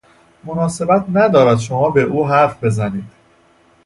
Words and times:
مناسبت 0.43 1.05
ندارد 1.13 1.57
شما 1.59 1.89
به 1.89 2.01
او 2.01 2.27
حرف 2.27 2.63
بزنید. 2.63 3.05